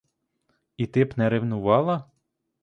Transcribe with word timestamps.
І 0.77 0.87
ти 0.87 1.05
б 1.05 1.13
не 1.17 1.29
ревнувала? 1.29 2.03